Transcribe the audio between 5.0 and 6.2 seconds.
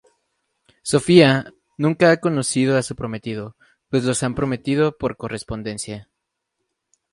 correspondencia.